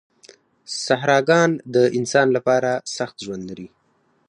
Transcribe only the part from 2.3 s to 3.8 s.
لپاره سخت ژوند لري.